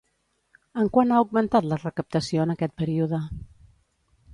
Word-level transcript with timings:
En 0.83 0.89
quant 0.95 1.13
ha 1.17 1.21
augmentat 1.25 1.69
la 1.75 1.79
recaptació 1.85 2.49
en 2.49 2.55
aquest 2.57 2.77
període? 2.83 3.25